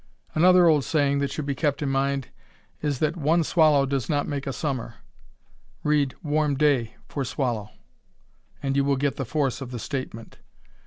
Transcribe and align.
Another 0.33 0.65
old 0.65 0.83
saying 0.83 1.19
that 1.19 1.29
should 1.29 1.45
be 1.45 1.53
kept 1.53 1.83
in 1.83 1.89
mind 1.89 2.29
is 2.81 2.97
that 2.97 3.15
"one 3.15 3.43
swallow 3.43 3.85
does 3.85 4.09
not 4.09 4.27
make 4.27 4.47
a 4.47 4.51
summer." 4.51 4.95
Read 5.83 6.15
"warm 6.23 6.55
day" 6.57 6.95
for 7.07 7.23
"swallow" 7.23 7.69
and 8.63 8.75
you 8.75 8.83
will 8.83 8.97
get 8.97 9.17
the 9.17 9.25
force 9.25 9.61
of 9.61 9.69
the 9.69 9.77
statement. 9.77 10.39